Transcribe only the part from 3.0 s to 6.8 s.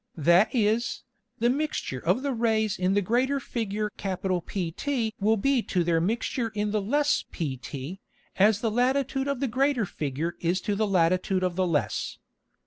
greater Figure PT will be to their Mixture in